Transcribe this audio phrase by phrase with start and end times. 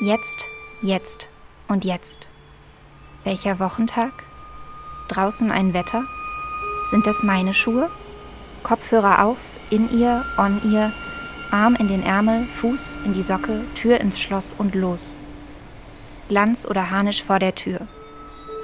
[0.00, 0.46] Jetzt,
[0.80, 1.28] jetzt
[1.66, 2.28] und jetzt.
[3.24, 4.12] Welcher Wochentag?
[5.08, 6.04] Draußen ein Wetter?
[6.88, 7.90] Sind das meine Schuhe?
[8.62, 9.38] Kopfhörer auf,
[9.70, 10.92] in ihr, on ihr,
[11.50, 15.18] Arm in den Ärmel, Fuß in die Socke, Tür ins Schloss und los.
[16.28, 17.80] Glanz oder Harnisch vor der Tür.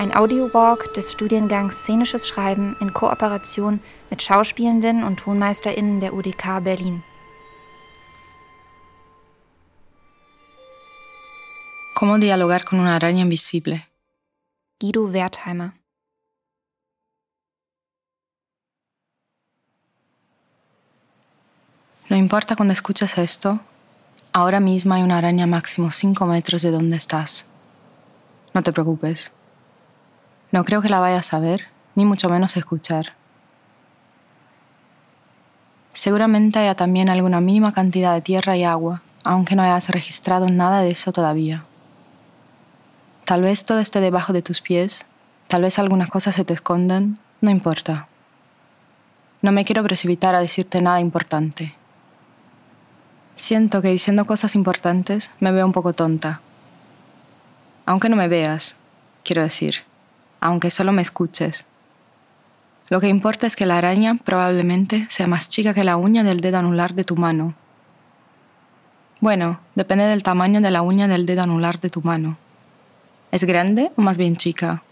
[0.00, 3.78] Ein Audiowalk des Studiengangs Szenisches Schreiben in Kooperation
[4.10, 7.04] mit Schauspielenden und TonmeisterInnen der UDK Berlin.
[12.00, 13.86] ¿Cómo dialogar con una araña invisible?
[14.80, 15.74] Guido Wertheimer.
[22.08, 23.60] No importa cuando escuches esto,
[24.32, 27.48] ahora mismo hay una araña máximo 5 metros de donde estás.
[28.54, 29.30] No te preocupes.
[30.52, 33.14] No creo que la vayas a ver, ni mucho menos escuchar.
[35.92, 40.80] Seguramente haya también alguna mínima cantidad de tierra y agua, aunque no hayas registrado nada
[40.80, 41.66] de eso todavía.
[43.30, 45.06] Tal vez todo esté debajo de tus pies,
[45.46, 48.08] tal vez algunas cosas se te escondan, no importa.
[49.40, 51.76] No me quiero precipitar a decirte nada importante.
[53.36, 56.40] Siento que diciendo cosas importantes me veo un poco tonta.
[57.86, 58.78] Aunque no me veas,
[59.22, 59.84] quiero decir
[60.40, 61.66] aunque solo me escuches.
[62.88, 66.40] Lo que importa es que la araña probablemente sea más chica que la uña del
[66.40, 67.54] dedo anular de tu mano.
[69.20, 72.36] Bueno, depende del tamaño de la uña del dedo anular de tu mano.
[73.30, 74.82] ¿Es grande o más bien chica?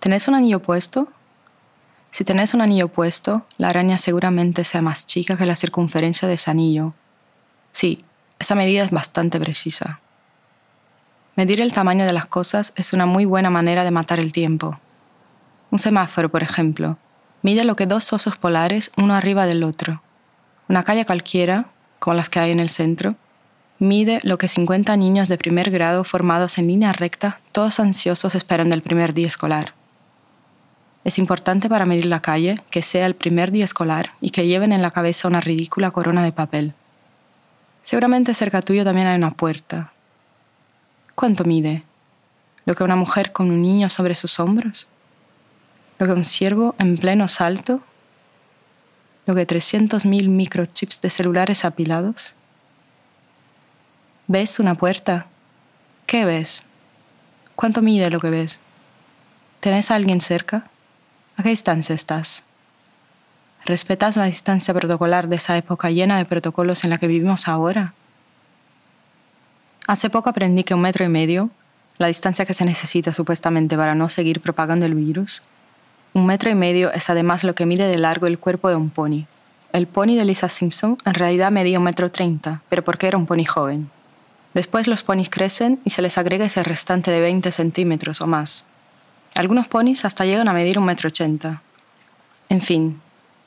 [0.00, 1.08] ¿Tenés un anillo puesto?
[2.10, 6.34] Si tenés un anillo puesto, la araña seguramente sea más chica que la circunferencia de
[6.34, 6.94] ese anillo.
[7.70, 7.98] Sí,
[8.38, 10.00] esa medida es bastante precisa.
[11.36, 14.80] Medir el tamaño de las cosas es una muy buena manera de matar el tiempo.
[15.70, 16.96] Un semáforo, por ejemplo,
[17.42, 20.02] mide lo que dos osos polares uno arriba del otro.
[20.68, 21.66] Una calle cualquiera,
[21.98, 23.14] como las que hay en el centro,
[23.78, 28.70] mide lo que 50 niños de primer grado formados en línea recta, todos ansiosos esperan
[28.70, 29.74] del primer día escolar.
[31.04, 34.72] Es importante para medir la calle que sea el primer día escolar y que lleven
[34.72, 36.74] en la cabeza una ridícula corona de papel.
[37.82, 39.92] Seguramente cerca tuyo también hay una puerta,
[41.16, 41.82] ¿Cuánto mide?
[42.66, 44.86] ¿Lo que una mujer con un niño sobre sus hombros?
[45.98, 47.80] ¿Lo que un ciervo en pleno salto?
[49.24, 52.36] ¿Lo que 300.000 microchips de celulares apilados?
[54.28, 55.28] ¿Ves una puerta?
[56.04, 56.66] ¿Qué ves?
[57.54, 58.58] ¿Cuánto mide lo que ves?
[59.60, 60.64] ¿Tenés a alguien cerca?
[61.36, 62.44] ¿A qué distancia estás?
[63.66, 67.94] ¿Respetas la distancia protocolar de esa época llena de protocolos en la que vivimos ahora?
[69.86, 71.50] Hace poco aprendí que un metro y medio,
[71.98, 75.42] la distancia que se necesita supuestamente para no seguir propagando el virus,
[76.14, 78.90] un metro y medio es además lo que mide de largo el cuerpo de un
[78.90, 79.26] pony.
[79.72, 83.26] El pony de Lisa Simpson en realidad medía un metro treinta, pero porque era un
[83.26, 83.88] pony joven.
[84.56, 88.64] Después los ponis crecen y se les agrega ese restante de 20 centímetros o más.
[89.34, 91.60] Algunos ponis hasta llegan a medir un metro ochenta.
[92.48, 93.02] En fin,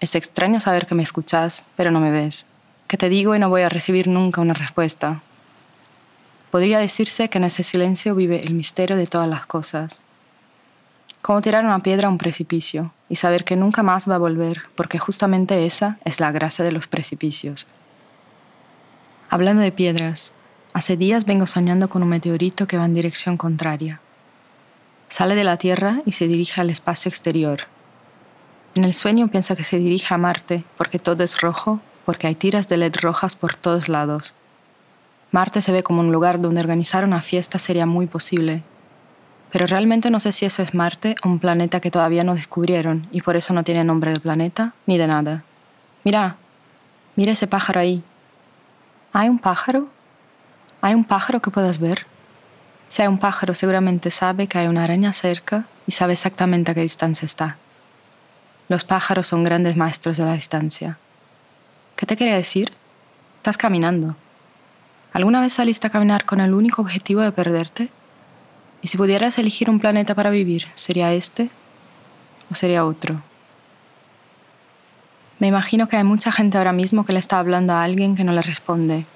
[0.00, 2.46] es extraño saber que me escuchas, pero no me ves,
[2.88, 5.20] que te digo y no voy a recibir nunca una respuesta,
[6.50, 10.00] Podría decirse que en ese silencio vive el misterio de todas las cosas.
[11.20, 14.62] Como tirar una piedra a un precipicio y saber que nunca más va a volver,
[14.76, 17.66] porque justamente esa es la gracia de los precipicios.
[19.30, 20.32] Hablando de piedras,
[20.74, 24.00] hace días vengo soñando con un meteorito que va en dirección contraria.
[25.08, 27.60] Sale de la Tierra y se dirige al espacio exterior.
[28.74, 32.34] En el sueño piensa que se dirige a Marte porque todo es rojo, porque hay
[32.34, 34.34] tiras de LED rojas por todos lados
[35.34, 38.62] Marte se ve como un lugar donde organizar una fiesta sería muy posible.
[39.50, 43.08] Pero realmente no sé si eso es Marte o un planeta que todavía no descubrieron
[43.10, 45.42] y por eso no tiene nombre de planeta ni de nada.
[46.04, 46.36] Mira,
[47.16, 48.04] mira ese pájaro ahí.
[49.12, 49.88] ¿Hay un pájaro?
[50.84, 52.04] ¿Hay un pájaro que puedas ver?
[52.88, 56.74] Si hay un pájaro seguramente sabe que hay una araña cerca y sabe exactamente a
[56.74, 57.56] qué distancia está.
[58.68, 60.98] Los pájaros son grandes maestros de la distancia.
[61.96, 62.74] ¿Qué te quería decir?
[63.36, 64.14] Estás caminando.
[65.14, 67.88] ¿Alguna vez saliste a caminar con el único objetivo de perderte?
[68.82, 71.48] ¿Y si pudieras elegir un planeta para vivir, sería este
[72.50, 73.22] o sería otro?
[75.38, 78.24] Me imagino que hay mucha gente ahora mismo que le está hablando a alguien que
[78.24, 79.06] no le responde.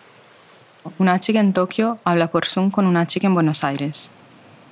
[0.97, 4.11] Una chica en Tokio habla por Zoom con una chica en Buenos Aires.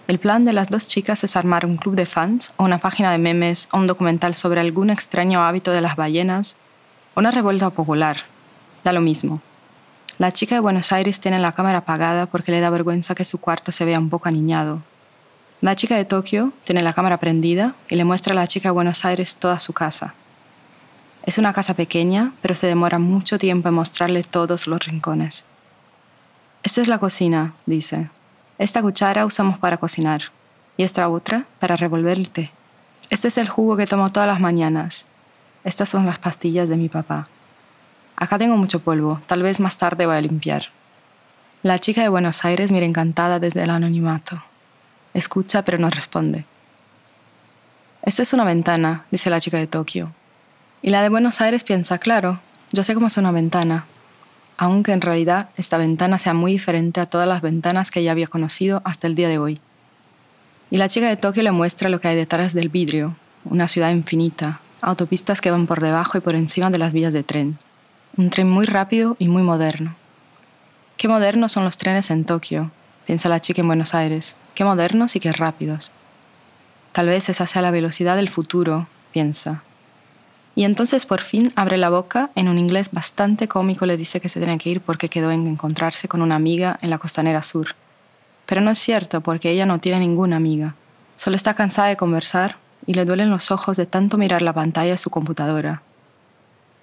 [0.09, 3.11] El plan de las dos chicas es armar un club de fans o una página
[3.13, 6.57] de memes o un documental sobre algún extraño hábito de las ballenas
[7.15, 8.19] o una revuelta popular.
[8.85, 9.41] Da lo mismo.
[10.19, 13.41] La chica de Buenos Aires tiene la cámara apagada porque le da vergüenza que su
[13.41, 14.83] cuarto se vea un poco aniñado.
[15.61, 18.75] La chica de Tokio tiene la cámara prendida y le muestra a la chica de
[18.75, 20.15] Buenos Aires toda su casa.
[21.25, 25.45] Es una casa pequeña, pero se demora mucho tiempo en mostrarle todos los rincones.
[26.67, 28.11] Esta es la cocina, dice.
[28.59, 30.23] Esta cuchara usamos para cocinar
[30.77, 32.51] y esta otra para revolver el té.
[33.09, 35.07] Este es el jugo que tomo todas las mañanas.
[35.63, 37.29] Estas son las pastillas de mi papá.
[38.17, 40.65] Acá tengo mucho polvo, tal vez más tarde voy a limpiar.
[41.63, 44.43] La chica de Buenos Aires mira encantada desde el anonimato.
[45.15, 46.47] Escucha pero no responde.
[48.03, 50.11] Esta es una ventana, dice la chica de Tokio.
[50.83, 52.41] Y la de Buenos Aires piensa, claro,
[52.73, 53.87] yo sé cómo es una ventana,
[54.57, 58.27] aunque en realidad esta ventana sea muy diferente a todas las ventanas que ella había
[58.27, 59.59] conocido hasta el día de hoy.
[60.71, 63.15] Y la chica de Tokio le muestra lo que hay detrás del vidrio,
[63.45, 67.23] una ciudad infinita, autopistas que van por debajo y por encima de las vías de
[67.23, 67.59] tren.
[68.17, 69.95] Un tren muy rápido y muy moderno.
[70.97, 72.71] Qué modernos son los trenes en Tokio,
[73.07, 74.37] piensa la chica en Buenos Aires.
[74.55, 75.93] Qué modernos y qué rápidos.
[76.93, 79.63] Tal vez esa sea la velocidad del futuro, piensa.
[80.57, 84.31] Y entonces por fin abre la boca, en un inglés bastante cómico le dice que
[84.31, 87.77] se tiene que ir porque quedó en encontrarse con una amiga en la costanera sur.
[88.47, 90.75] Pero no es cierto porque ella no tiene ninguna amiga.
[91.19, 92.57] Solo está cansada de conversar
[92.87, 95.83] y le duelen los ojos de tanto mirar la pantalla de su computadora.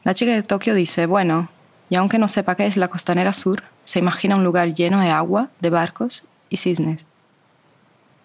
[0.03, 1.49] La chica de Tokio dice, bueno,
[1.89, 5.09] y aunque no sepa qué es la costanera sur, se imagina un lugar lleno de
[5.09, 7.07] agua, de barcos y cisnes.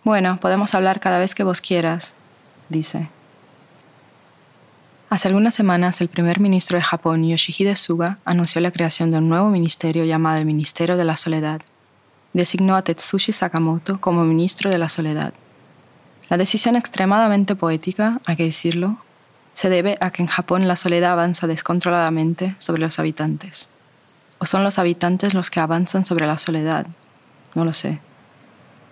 [0.05, 2.15] Bueno, podemos hablar cada vez que vos quieras,
[2.69, 3.09] dice.
[5.11, 9.29] Hace algunas semanas, el primer ministro de Japón, Yoshihide Suga, anunció la creación de un
[9.29, 11.61] nuevo ministerio llamado el Ministerio de la Soledad
[12.33, 15.33] designó a Tetsushi Sakamoto como ministro de la Soledad.
[16.29, 18.99] La decisión extremadamente poética, hay que decirlo,
[19.55, 23.71] se debe a que en Japón la soledad avanza descontroladamente sobre los habitantes.
[24.39, 26.87] ¿O son los habitantes los que avanzan sobre la soledad?
[27.57, 27.99] No lo sé.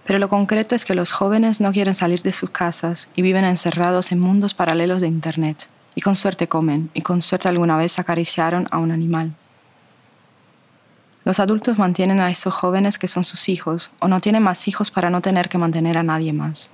[0.06, 3.44] Pero lo concreto es que los jóvenes no quieren salir de sus casas y viven
[3.44, 7.98] encerrados en mundos paralelos de Internet, y con suerte comen, y con suerte alguna vez
[7.98, 9.34] acariciaron a un animal.
[11.24, 14.92] Los adultos mantienen a esos jóvenes que son sus hijos o no tienen más hijos
[14.92, 16.70] para no tener que mantener a nadie más.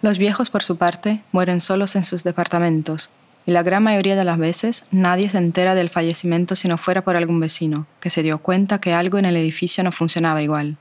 [0.00, 3.10] Los viejos, por su parte, mueren solos en sus departamentos
[3.44, 7.02] y la gran mayoría de las veces nadie se entera del fallecimiento si no fuera
[7.02, 10.76] por algún vecino, que se dio cuenta que algo en el edificio no funcionaba igual.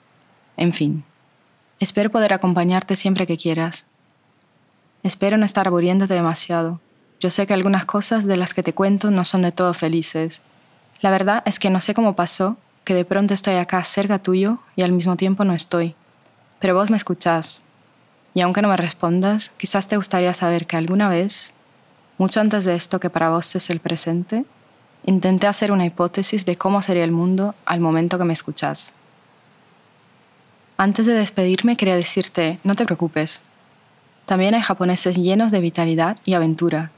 [0.55, 1.03] En fin,
[1.79, 3.85] espero poder acompañarte siempre que quieras.
[5.03, 6.79] Espero no estar aburriéndote demasiado.
[7.19, 10.41] Yo sé que algunas cosas de las que te cuento no son de todo felices
[11.01, 14.59] la verdad es que no sé cómo pasó, que de pronto estoy acá cerca tuyo
[14.75, 15.95] y al mismo tiempo no estoy.
[16.59, 17.63] Pero vos me escuchás.
[18.33, 21.53] Y aunque no me respondas, quizás te gustaría saber que alguna vez,
[22.17, 24.45] mucho antes de esto que para vos es el presente,
[25.05, 28.93] intenté hacer una hipótesis de cómo sería el mundo al momento que me escuchás.
[30.77, 33.41] Antes de despedirme quería decirte, no te preocupes.
[34.25, 36.91] También hay japoneses llenos de vitalidad y aventura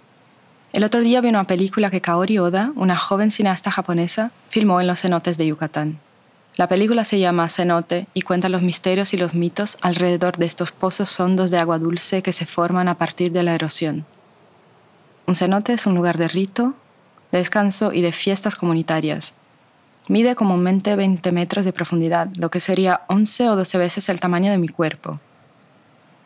[0.74, 4.88] el otro día vi una película que Kaori Oda, una joven cineasta japonesa, filmó en
[4.88, 6.00] los cenotes de Yucatán.
[6.56, 10.72] La película se llama Cenote y cuenta los misterios y los mitos alrededor de estos
[10.72, 14.06] pozos hondos de agua dulce que se forman a partir de la erosión.
[15.28, 16.74] Un cenote es un lugar de rito,
[17.32, 19.36] de descanso y de fiestas comunitarias.
[20.08, 24.52] Mide comúnmente 20 metros de profundidad, lo que sería 11 o 12 veces el tamaño
[24.52, 25.20] de mi cuerpo.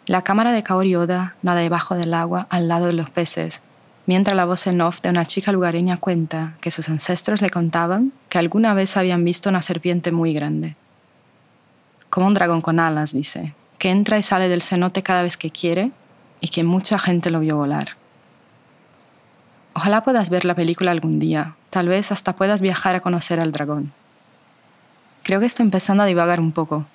[0.08, 3.62] La cámara de Kaori Oda nada debajo del agua al lado de los peces,
[4.06, 8.14] mientras la voz en off de una chica lugareña cuenta que sus ancestros le contaban
[8.30, 10.76] que alguna vez habían visto una serpiente muy grande.
[12.10, 15.52] Como un dragón con alas, dice, que entra y sale del cenote cada vez que
[15.52, 15.92] quiere
[16.40, 17.98] y que mucha gente lo vio volar.
[19.74, 23.52] Ojalá puedas ver la película algún día, tal vez hasta puedas viajar a conocer al
[23.52, 23.92] dragón.
[25.24, 26.86] Creo que estoy empezando a divagar un poco.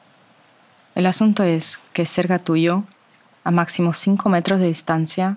[0.94, 2.84] El asunto es que cerca tuyo,
[3.44, 5.36] a máximo 5 metros de distancia,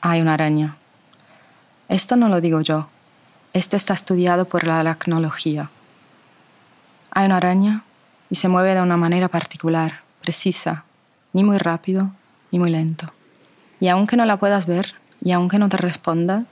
[0.00, 0.76] hay una araña.
[1.90, 2.86] Esto no lo digo yo.
[3.52, 5.70] Esto está estudiado por la aracnología.
[7.10, 7.82] Hay una araña
[8.30, 10.84] y se mueve de una manera particular, precisa,
[11.32, 12.12] ni muy rápido
[12.52, 13.06] ni muy lento.
[13.80, 16.44] Y aunque no la puedas ver y aunque no te responda,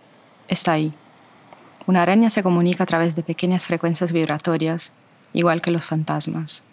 [0.49, 0.91] está ahí.
[1.87, 4.93] Una araña se comunica a través de pequeñas frecuencias vibratorias,
[5.35, 6.65] igual que los fantasmas.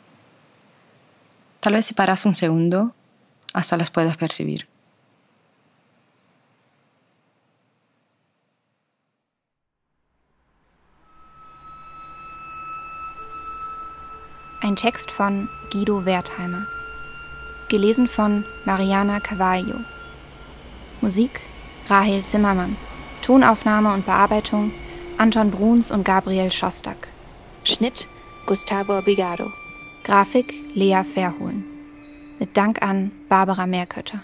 [1.60, 2.96] Tal vez si paras un segundo,
[3.54, 4.68] hasta las puedas percibir.
[14.76, 16.68] Ein Text von Guido Wertheimer.
[17.70, 19.76] Gelesen von Mariana Cavallo.
[21.00, 21.40] Musik
[21.88, 22.76] Rahel Zimmermann.
[23.22, 24.74] Tonaufnahme und Bearbeitung
[25.18, 27.08] Anton Bruns und Gabriel Schostak.
[27.64, 28.10] Schnitt
[28.48, 29.50] Gustavo Brigado.
[30.04, 31.64] Grafik Lea Verhohlen.
[32.38, 34.24] Mit Dank an Barbara Meerkötter.